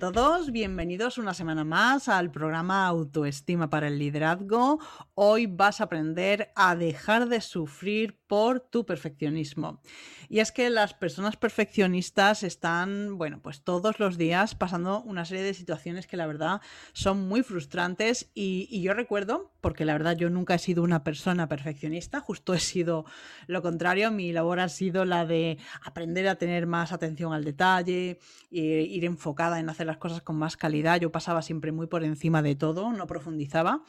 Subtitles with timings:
[0.00, 4.78] Todos, bienvenidos una semana más al programa Autoestima para el Liderazgo.
[5.12, 9.82] Hoy vas a aprender a dejar de sufrir por tu perfeccionismo.
[10.32, 15.42] Y es que las personas perfeccionistas están, bueno, pues todos los días pasando una serie
[15.42, 16.60] de situaciones que la verdad
[16.92, 21.48] son muy frustrantes y, yo recuerdo, porque la verdad yo nunca he sido una persona
[21.48, 23.06] perfeccionista, justo he sido
[23.48, 28.20] lo contrario, mi labor ha sido la de aprender a tener más atención al detalle,
[28.52, 32.04] e ir enfocada en hacer las cosas con más calidad, yo pasaba siempre muy por
[32.04, 33.82] encima de todo, no profundizaba.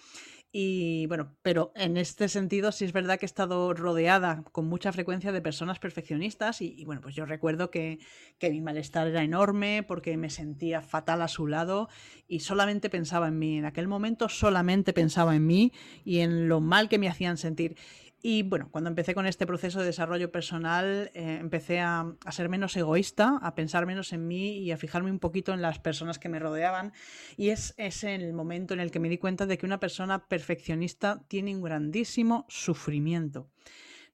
[0.53, 4.91] Y bueno, pero en este sentido sí es verdad que he estado rodeada con mucha
[4.91, 7.99] frecuencia de personas perfeccionistas y, bueno, pues yo recuerdo que,
[8.37, 11.87] que, mi malestar era enorme porque me sentía fatal a su lado
[12.27, 13.59] y solamente pensaba en mí.
[13.59, 15.71] En aquel momento solamente pensaba en mí
[16.03, 17.77] y en lo mal que me hacían sentir.
[18.23, 22.77] Y bueno, cuando empecé con este proceso de desarrollo personal, eh, empecé a, ser menos
[22.77, 26.29] egoísta, a pensar menos en mí y a fijarme un poquito en las personas que
[26.29, 26.93] me rodeaban.
[27.35, 30.27] Y es, es el momento en el que me di cuenta de que una persona
[30.27, 33.49] perfeccionista tiene un grandísimo sufrimiento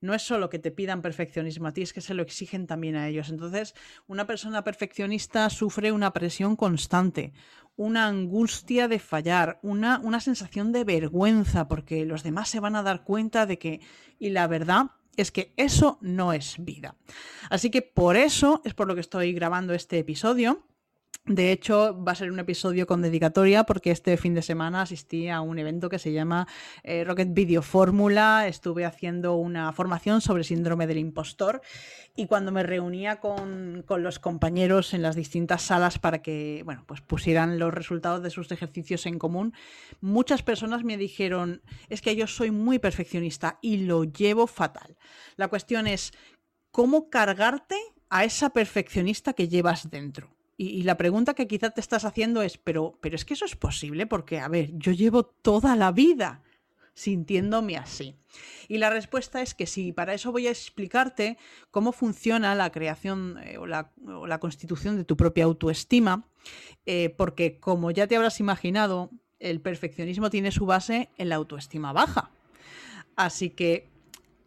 [0.01, 2.95] no es solo que te pidan perfeccionismo a ti, es que se lo exigen también
[2.95, 3.29] a ellos.
[3.29, 3.73] Entonces,
[4.07, 7.33] una persona perfeccionista sufre una presión constante,
[7.75, 12.83] una angustia de fallar, una, una sensación de vergüenza, porque los demás se van a
[12.83, 13.81] dar cuenta de que,
[14.19, 16.95] y la verdad es que eso no es vida.
[17.49, 20.63] Así que por eso es por lo que estoy grabando este episodio
[21.27, 25.27] de hecho, va a ser un episodio con dedicatoria porque este fin de semana asistí
[25.27, 26.47] a un evento que se llama
[26.83, 28.47] eh, Rocket Video Fórmula.
[28.47, 31.61] Estuve haciendo una formación sobre síndrome del impostor
[32.15, 36.85] y cuando me reunía con, con, los compañeros en las distintas salas para que bueno,
[36.87, 39.53] pues pusieran los resultados de sus ejercicios en común,
[39.99, 44.95] muchas personas me dijeron, es que yo soy muy perfeccionista y lo llevo fatal.
[45.35, 46.13] La cuestión es,
[46.71, 47.75] ¿cómo cargarte
[48.09, 50.36] a esa perfeccionista que llevas dentro?
[50.59, 53.55] Y, la pregunta que quizá te estás haciendo es, pero, pero es que eso es
[53.55, 56.41] posible porque, a ver, yo llevo toda la vida
[56.95, 58.15] sintiéndome así.
[58.67, 61.37] Y la respuesta es que sí, para eso voy a explicarte
[61.69, 66.25] cómo funciona la creación eh, o, la, constitución de tu propia autoestima,
[66.87, 71.93] eh, porque como ya te habrás imaginado, el perfeccionismo tiene su base en la autoestima
[71.93, 72.31] baja.
[73.15, 73.89] Así que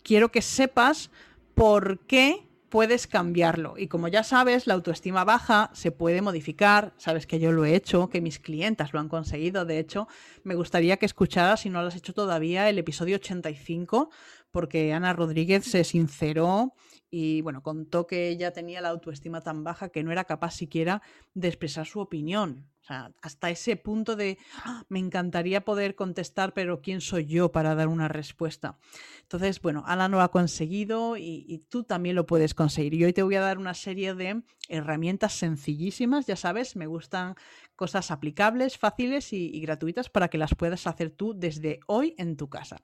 [0.02, 1.10] quiero que sepas
[1.54, 3.74] por qué puedes cambiarlo.
[3.76, 6.94] Y como ya sabes, la autoestima baja se puede modificar.
[6.96, 9.64] Sabes que yo lo he hecho, que mis clientas lo han conseguido.
[9.64, 10.08] De hecho,
[10.44, 14.10] me gustaría que escucharas, si no lo has hecho todavía, el episodio 85,
[14.50, 16.72] porque Ana Rodríguez se sinceró
[17.10, 21.02] y bueno, contó que ella tenía la autoestima tan baja que no era capaz siquiera
[21.34, 22.68] de expresar su opinión.
[22.82, 24.84] O sea, hasta ese punto de ¡Ah!
[24.88, 28.78] me encantaría poder contestar, pero ¿quién soy yo para dar una respuesta?
[29.22, 32.94] Entonces, bueno, Ana lo ha conseguido y, tú también lo puedes conseguir.
[32.94, 37.34] Y hoy te voy a dar una serie de herramientas sencillísimas, ya sabes, me gustan
[37.76, 42.48] cosas aplicables, fáciles y gratuitas para que las puedas hacer tú desde hoy en tu
[42.48, 42.76] casa.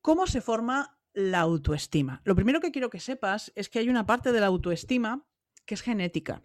[0.00, 2.20] ¿Cómo se forma la autoestima?
[2.24, 5.26] Lo primero que quiero que sepas es que hay una parte de la autoestima
[5.66, 6.42] que es genética.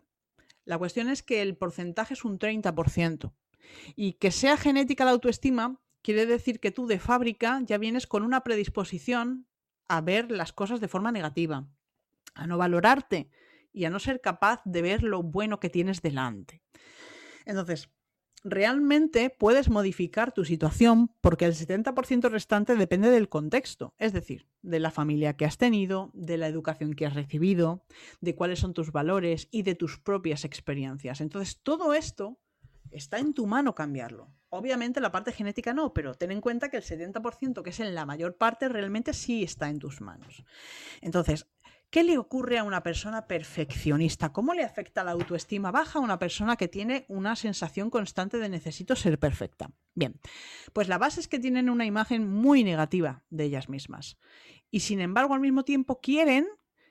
[0.66, 3.34] La cuestión es que el porcentaje es un 30%.
[3.96, 8.24] Y que sea genética la autoestima quiere decir que tú de fábrica ya vienes con
[8.24, 9.48] una predisposición
[9.88, 11.68] a ver las cosas de forma negativa,
[12.34, 13.30] a no valorarte
[13.72, 16.62] y a no ser capaz de ver lo bueno que tienes delante.
[17.46, 17.90] Entonces,
[18.46, 24.80] realmente puedes modificar tu situación porque el 70% restante depende del contexto, es decir, de
[24.80, 27.84] la familia que has tenido, de la educación que has recibido,
[28.22, 31.22] de cuáles son tus valores y de tus propias experiencias.
[31.22, 32.40] Entonces, todo esto
[32.92, 34.32] está en tu mano cambiarlo.
[34.50, 37.96] Obviamente la parte genética no, pero ten en cuenta que el 70%, que es en
[37.96, 40.44] la mayor parte, realmente sí está en tus manos.
[41.02, 41.48] Entonces,
[41.90, 44.34] ¿Qué le ocurre a una persona perfeccionista?
[44.34, 48.50] ¿Cómo le afecta la autoestima baja a una persona que tiene una sensación constante de
[48.50, 49.72] necesito ser perfecta?
[49.94, 50.20] Bien,
[50.74, 54.18] pues la base es que tienen una imagen muy negativa de ellas mismas.
[54.72, 56.48] Y sin embargo, al mismo tiempo quieren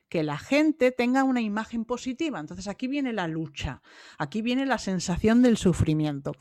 [0.08, 2.38] que la gente tenga una imagen positiva.
[2.38, 3.82] Entonces aquí viene la lucha,
[4.16, 6.32] aquí viene la sensación del sufrimiento.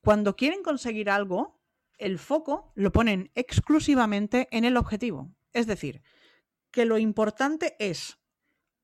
[0.00, 1.60] Cuando quieren conseguir algo,
[1.98, 5.30] el foco lo ponen exclusivamente en el objetivo.
[5.52, 6.02] Es decir,
[6.78, 8.20] que lo importante es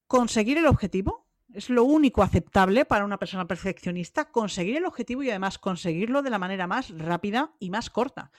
[0.09, 5.31] conseguir el objetivo, es lo único aceptable para una persona perfeccionista, conseguir el objetivo y
[5.31, 8.33] además conseguirlo de la manera más rápida y más corta.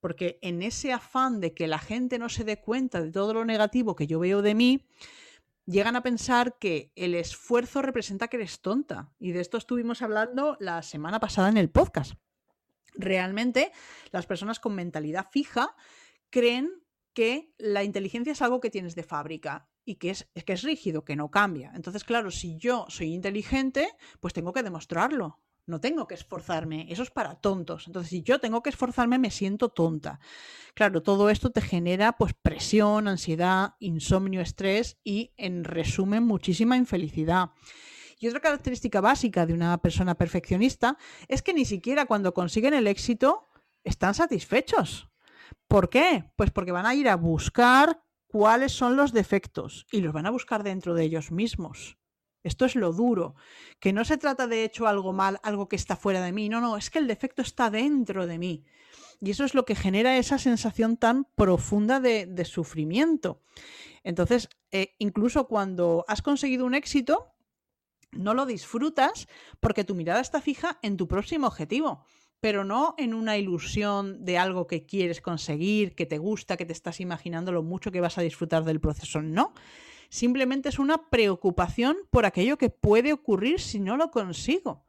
[0.00, 3.44] Porque en ese afán de que la gente no se dé cuenta de todo lo
[3.44, 4.84] negativo que yo veo de mí,
[5.66, 9.12] llegan a pensar que el esfuerzo representa que eres tonta.
[9.20, 12.14] Y de esto estuvimos hablando la semana pasada en el podcast.
[12.94, 13.70] Realmente,
[14.10, 15.76] las personas con mentalidad fija
[16.28, 16.72] creen
[17.16, 21.02] que la inteligencia es algo que tienes de fábrica y que es, que es rígido,
[21.02, 21.72] que no cambia.
[21.74, 23.88] Entonces, claro, si yo soy inteligente,
[24.20, 25.40] pues tengo que demostrarlo.
[25.64, 27.86] No tengo que esforzarme, eso es para tontos.
[27.86, 30.20] Entonces, si yo tengo que esforzarme, me siento tonta.
[30.74, 37.52] Claro, todo esto te genera pues presión, ansiedad, insomnio, estrés y, en resumen, muchísima infelicidad.
[38.18, 40.98] Y otra característica básica de una persona perfeccionista
[41.28, 43.46] es que ni siquiera cuando consiguen el éxito
[43.84, 45.08] están satisfechos.
[45.68, 46.30] ¿Por qué?
[46.36, 50.30] Pues porque van a ir a buscar cuáles son los defectos y los van a
[50.30, 51.98] buscar dentro de ellos mismos.
[52.42, 53.34] Esto es lo duro,
[53.80, 56.60] que no se trata de hecho algo mal, algo que está fuera de mí, no,
[56.60, 58.64] no, es que el defecto está dentro de mí.
[59.20, 63.42] Y eso es lo que genera esa sensación tan profunda de, sufrimiento.
[64.04, 67.32] Entonces, eh, incluso cuando has conseguido un éxito,
[68.12, 69.26] no lo disfrutas
[69.58, 72.04] porque tu mirada está fija en tu próximo objetivo
[72.40, 76.72] pero no en una ilusión de algo que quieres conseguir, que te gusta, que te
[76.72, 79.22] estás imaginando lo mucho que vas a disfrutar del proceso.
[79.22, 79.54] No,
[80.08, 84.84] simplemente es una preocupación por aquello que puede ocurrir si no lo consigo.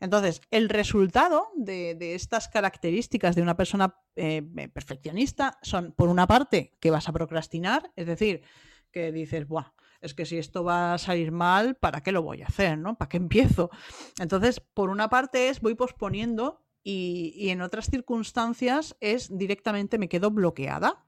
[0.00, 4.42] Entonces, el resultado de, estas características de una persona eh,
[4.72, 8.42] perfeccionista son, por una parte, que vas a procrastinar, es decir,
[8.90, 12.42] que dices, Buah, es que si esto va a salir mal, ¿para qué lo voy
[12.42, 12.78] a hacer?
[12.78, 12.96] ¿no?
[12.96, 13.70] ¿Para qué empiezo?
[14.18, 20.30] Entonces, por una parte es voy posponiendo y, en otras circunstancias es directamente me quedo
[20.30, 21.04] bloqueada.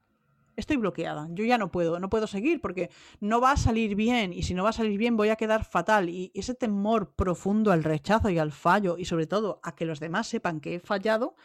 [0.57, 2.89] Estoy bloqueada, yo ya no puedo, no puedo seguir porque
[3.21, 5.63] no va a salir bien y si no va a salir bien voy a quedar
[5.63, 9.85] fatal y ese temor profundo al rechazo y al fallo y sobre todo a que
[9.85, 11.37] los demás sepan que he fallado,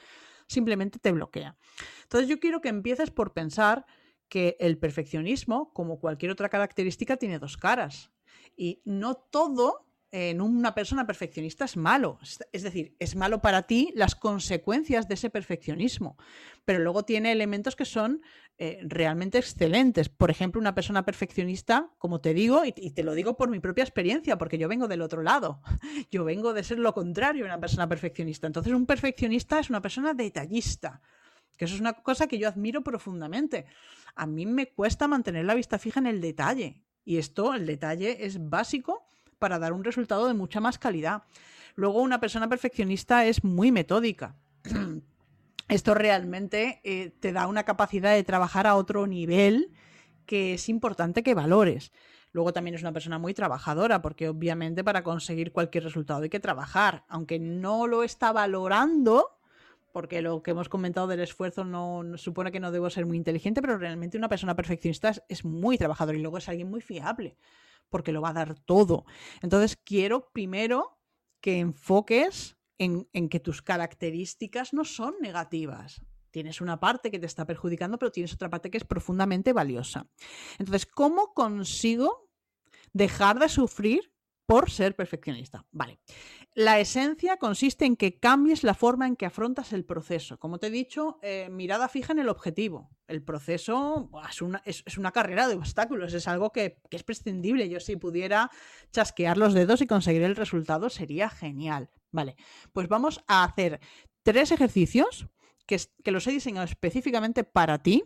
[0.49, 1.57] simplemente te bloquea.
[2.03, 3.87] Entonces yo quiero que empieces por pensar
[4.29, 8.11] que el perfeccionismo, como cualquier otra característica, tiene dos caras.
[8.57, 9.87] Y no todo
[10.17, 12.21] en una persona perfeccionista es malo.
[12.53, 16.17] Es decir, es malo para ti las consecuencias de ese perfeccionismo.
[16.65, 18.23] Pero luego tiene elementos que son
[18.57, 20.09] eh, realmente excelentes.
[20.09, 23.83] Por ejemplo, una persona perfeccionista, como te digo, y, te lo digo por mi propia
[23.83, 25.61] experiencia, porque yo vengo del otro lado.
[26.13, 28.47] Yo vengo de ser lo contrario una persona perfeccionista.
[28.47, 31.03] Entonces, un perfeccionista es una persona detallista.
[31.57, 33.67] Que eso es una cosa que yo admiro profundamente.
[34.15, 36.83] A mí me cuesta mantener la vista fija en el detalle.
[37.05, 39.07] Y esto, el detalle, es básico
[39.39, 41.23] para dar un resultado de mucha más calidad.
[41.75, 44.37] Luego, una persona perfeccionista es muy metódica.
[45.69, 49.73] Esto realmente eh, te da una capacidad de trabajar a otro nivel
[50.27, 51.93] que es importante que valores.
[52.33, 56.41] Luego también es una persona muy trabajadora, porque obviamente para conseguir cualquier resultado hay que
[56.41, 59.39] trabajar, aunque no lo está valorando,
[59.93, 63.61] porque lo que hemos comentado del esfuerzo no, supone que no debo ser muy inteligente,
[63.63, 67.37] pero realmente una persona perfeccionista es, muy trabajadora y luego es alguien muy fiable
[67.89, 69.05] porque lo va a dar todo.
[69.43, 70.99] Entonces, quiero primero
[71.41, 76.03] que enfoques en, que tus características no son negativas.
[76.31, 80.09] Tienes una parte que te está perjudicando, pero tienes otra parte que es profundamente valiosa.
[80.59, 82.31] Entonces, ¿cómo consigo
[82.93, 84.14] dejar de sufrir
[84.47, 85.67] por ser perfeccionista?
[85.73, 85.99] Vale.
[86.55, 90.39] La esencia consiste en que cambies la forma en que afrontas el proceso.
[90.39, 92.91] Como te he dicho, eh, mirada fija en el objetivo.
[93.09, 94.09] El proceso
[94.65, 97.69] es una, carrera de obstáculos, es algo que, es prescindible.
[97.69, 98.51] Yo si pudiera
[98.93, 101.91] chasquear los dedos y conseguir el resultado sería genial.
[102.13, 102.37] Vale,
[102.73, 103.81] pues vamos a hacer
[104.23, 105.27] tres ejercicios
[105.67, 108.05] que los he diseñado específicamente para ti,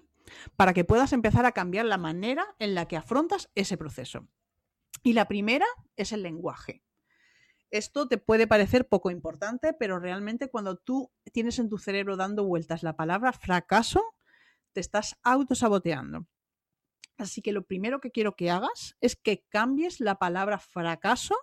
[0.57, 4.27] para que puedas empezar a cambiar la manera en la que afrontas ese proceso.
[5.03, 6.83] Y la primera es el lenguaje.
[7.71, 12.45] Esto te puede parecer poco importante, pero realmente cuando tú tienes en tu cerebro dando
[12.45, 14.03] vueltas la palabra fracaso,
[14.73, 16.27] te estás autosaboteando.
[17.19, 21.35] Así que lo primero que quiero que hagas es que cambies la palabra fracaso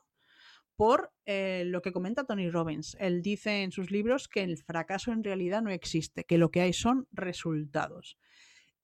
[0.75, 2.97] por eh, lo que comenta Tony Robbins.
[2.99, 6.61] Él dice en sus libros que el fracaso en realidad no existe, que lo que
[6.61, 8.17] hay son resultados.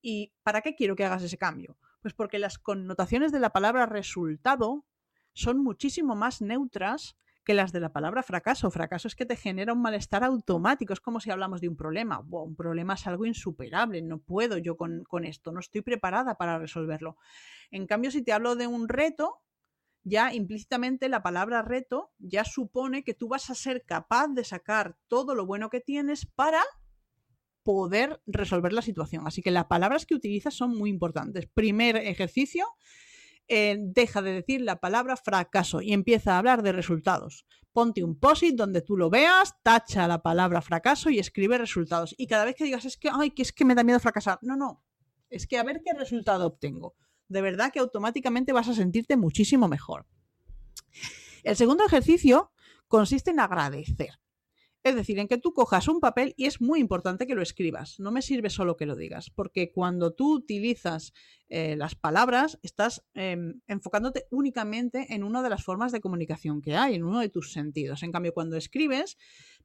[0.01, 1.77] ¿Y para qué quiero que hagas ese cambio?
[2.01, 4.85] Pues porque las connotaciones de la palabra resultado
[5.33, 8.69] son muchísimo más neutras que las de la palabra fracaso.
[8.69, 10.93] Fracaso es que te genera un malestar automático.
[10.93, 12.19] Es como si hablamos de un problema.
[12.19, 14.01] un problema es algo insuperable.
[14.01, 15.51] No puedo yo con, con, esto.
[15.51, 17.17] No estoy preparada para resolverlo.
[17.71, 19.41] En cambio, si te hablo de un reto,
[20.03, 24.97] ya implícitamente la palabra reto ya supone que tú vas a ser capaz de sacar
[25.07, 26.61] todo lo bueno que tienes para
[27.63, 29.27] poder resolver la situación.
[29.27, 31.47] Así que las palabras que utilizas son muy importantes.
[31.53, 32.65] Primer ejercicio,
[33.47, 37.45] eh, deja de decir la palabra fracaso y empieza a hablar de resultados.
[37.73, 42.15] Ponte un post-it donde tú lo veas, tacha la palabra fracaso y escribe resultados.
[42.17, 44.39] Y cada vez que digas, es que, ay, que es que me da miedo fracasar.
[44.41, 44.83] No, no.
[45.29, 46.95] Es que a ver qué resultado obtengo.
[47.27, 50.05] De verdad que automáticamente vas a sentirte muchísimo mejor.
[51.43, 52.51] El segundo ejercicio
[52.87, 54.19] consiste en agradecer.
[54.83, 57.99] Es decir, en que tú cojas un papel y es muy importante que lo escribas.
[57.99, 61.13] No me sirve solo que lo digas, porque cuando tú utilizas
[61.49, 66.75] eh, las palabras, estás em, enfocándote únicamente en una de las formas de comunicación que
[66.75, 68.01] hay, en uno de tus sentidos.
[68.01, 69.17] En cambio, cuando escribes,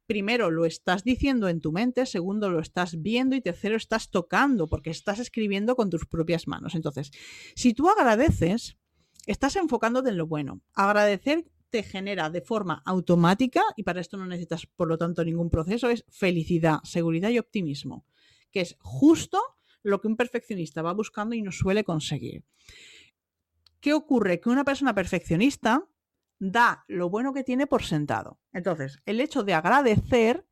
[0.06, 4.68] primero lo estás diciendo en tu mente, segundo lo estás viendo y tercero estás tocando,
[4.68, 6.74] porque estás escribiendo con tus propias manos.
[6.74, 7.10] Entonces,
[7.54, 8.76] si tú agradeces,
[9.26, 10.60] estás enfocándote en lo bueno.
[10.74, 11.46] Agradecer
[11.82, 16.04] genera de forma automática, y para esto no necesitas por lo tanto ningún proceso, es
[16.08, 18.06] felicidad, seguridad y optimismo,
[18.50, 19.40] que es justo
[19.82, 22.44] lo que un perfeccionista va buscando y no suele conseguir.
[23.80, 24.40] ¿Qué ocurre?
[24.40, 25.88] Que una persona perfeccionista
[26.38, 28.40] da lo bueno que tiene por sentado.
[28.52, 30.46] Entonces, el hecho de agradecer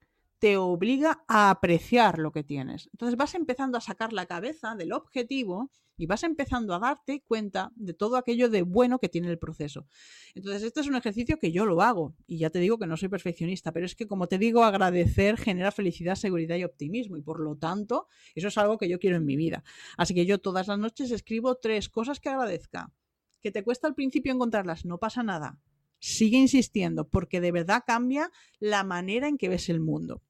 [0.45, 2.91] te obliga a apreciar lo que tienes.
[2.93, 7.73] Entonces vas empezando a sacar la cabeza del objetivo y vas empezando a darte cuenta
[7.77, 9.87] de todo aquello de bueno que tiene el proceso.
[10.35, 12.99] Entonces, este es un ejercicio que yo lo hago y ya te digo que no
[12.99, 17.23] soy perfeccionista, pero es que como te digo, agradecer genera felicidad, seguridad y optimismo y
[17.23, 19.65] por lo tanto, eso es algo que yo quiero en mi vida.
[19.97, 22.93] Así que yo todas las noches escribo tres cosas que agradezca.
[23.41, 25.59] Que te cuesta al principio encontrarlas, no pasa nada
[26.07, 30.21] Sigue insistiendo porque de verdad cambia la manera en que ves el mundo.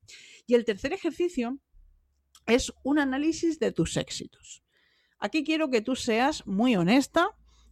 [0.46, 1.58] Y el tercer ejercicio
[2.46, 4.62] es un análisis de tus éxitos.
[5.18, 7.30] Aquí quiero que tú seas muy honesta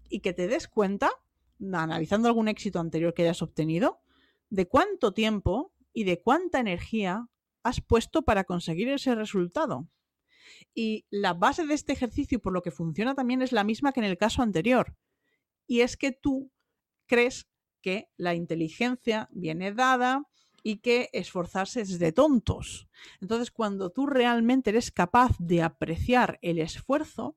[0.08, 1.12] y que te des cuenta,
[1.60, 4.00] analizando algún éxito anterior que hayas obtenido,
[4.50, 7.28] de cuánto tiempo y de cuánta energía
[7.62, 9.88] has puesto para conseguir ese resultado.
[10.74, 14.00] Y la base de este ejercicio, por lo que funciona también, es la misma que
[14.00, 14.96] en el caso anterior.
[15.68, 16.50] Y es que tú
[17.06, 17.46] crees
[17.82, 20.26] que la inteligencia viene dada
[20.62, 22.88] y que esforzarse es de tontos.
[23.20, 27.36] Entonces, cuando tú realmente eres capaz de apreciar el esfuerzo,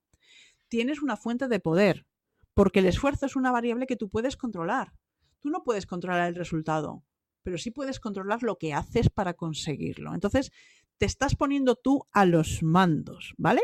[0.68, 2.06] tienes una fuente de poder,
[2.54, 4.94] porque el esfuerzo es una variable que tú puedes controlar.
[5.40, 7.04] Tú no puedes controlar el resultado,
[7.44, 10.14] pero sí puedes controlar lo que haces para conseguirlo.
[10.14, 10.52] Entonces,
[10.98, 13.64] te estás poniendo tú a los mandos, ¿vale?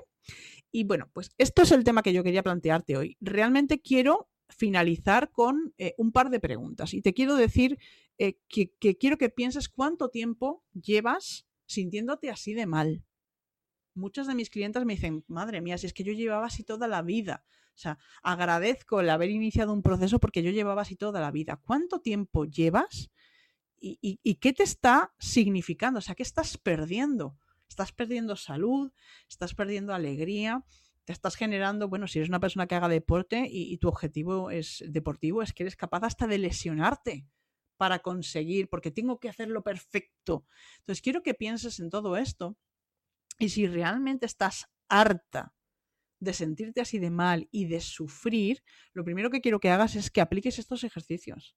[0.71, 3.17] Y bueno, pues esto es el tema que yo quería plantearte hoy.
[3.19, 6.93] Realmente quiero finalizar con eh, un par de preguntas.
[6.93, 7.79] Y te quiero decir
[8.17, 13.03] eh, que, quiero que pienses cuánto tiempo llevas sintiéndote así de mal.
[13.93, 16.87] Muchas de mis clientes me dicen, madre mía, si es que yo llevaba así toda
[16.87, 17.43] la vida.
[17.75, 21.57] O sea, agradezco el haber iniciado un proceso porque yo llevaba así toda la vida.
[21.57, 23.09] ¿Cuánto tiempo llevas?
[23.79, 25.97] ¿Y, y qué te está significando?
[25.97, 27.37] O sea, ¿qué estás perdiendo?
[27.67, 28.91] Estás perdiendo salud,
[29.27, 30.63] estás perdiendo alegría,
[31.11, 35.41] estás generando, bueno, si eres una persona que haga deporte y, tu objetivo es deportivo,
[35.41, 37.27] es que eres capaz hasta de lesionarte
[37.77, 40.45] para conseguir, porque tengo que hacerlo perfecto.
[40.79, 42.57] Entonces, quiero que pienses en todo esto
[43.39, 45.55] y si realmente estás harta
[46.19, 48.63] de sentirte así de mal y de sufrir,
[48.93, 51.55] lo primero que quiero que hagas es que apliques estos ejercicios.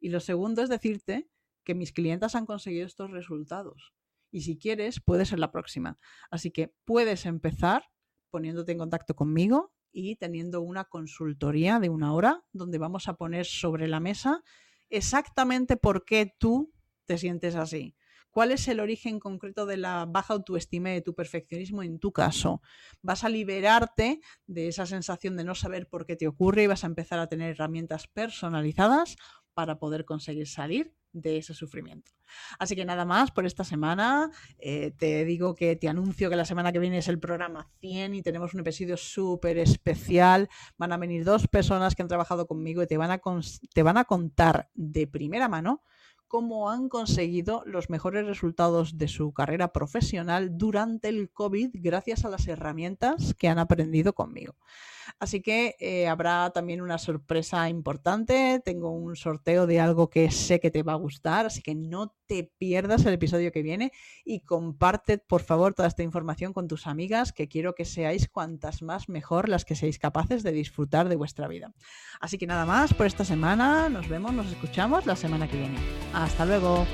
[0.00, 1.30] Y lo segundo es decirte
[1.64, 3.94] que mis clientas han conseguido estos resultados.
[4.32, 5.98] Y si quieres, puede ser la próxima.
[6.30, 7.84] Así que puedes empezar
[8.30, 13.46] poniéndote en contacto conmigo y teniendo una consultoría de una hora donde vamos a poner
[13.46, 14.42] sobre la mesa
[14.88, 16.72] exactamente por qué tú
[17.06, 17.96] te sientes así.
[18.30, 22.12] ¿Cuál es el origen concreto de la baja autoestima y de tu perfeccionismo en tu
[22.12, 22.62] caso?
[23.02, 26.84] Vas a liberarte de esa sensación de no saber por qué te ocurre y vas
[26.84, 29.16] a empezar a tener herramientas personalizadas
[29.52, 32.12] para poder conseguir salir de ese sufrimiento.
[32.58, 34.30] Así que nada más por esta semana.
[34.58, 38.14] Eh, te digo que te anuncio que la semana que viene es el programa 100
[38.14, 40.48] y tenemos un episodio súper especial.
[40.76, 43.20] Van a venir dos personas que han trabajado conmigo y te van a,
[43.74, 45.82] te van a contar de primera mano
[46.30, 52.28] cómo han conseguido los mejores resultados de su carrera profesional durante el COVID gracias a
[52.28, 54.54] las herramientas que han aprendido conmigo.
[55.18, 58.62] Así que eh, habrá también una sorpresa importante.
[58.64, 62.14] Tengo un sorteo de algo que sé que te va a gustar, así que no
[62.30, 63.90] te pierdas el episodio que viene
[64.24, 68.82] y comparte, por favor, toda esta información con tus amigas, que quiero que seáis cuantas
[68.82, 71.74] más mejor las que seáis capaces de disfrutar de vuestra vida.
[72.20, 73.88] Así que nada más por esta semana.
[73.88, 75.78] Nos vemos, nos escuchamos la semana que viene.
[76.14, 76.86] Hasta luego.